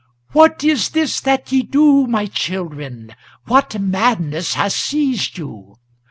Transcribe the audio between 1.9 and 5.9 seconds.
my children? what madness has seized you?